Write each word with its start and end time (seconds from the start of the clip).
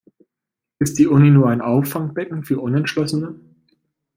Ist 0.79 0.97
die 0.97 1.05
Uni 1.05 1.29
nur 1.29 1.47
ein 1.51 1.61
Auffangbecken 1.61 2.43
für 2.43 2.59
Unentschlossene? 2.59 3.39